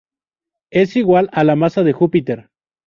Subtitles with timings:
[0.71, 2.49] Es igual a la masa de Júpiter.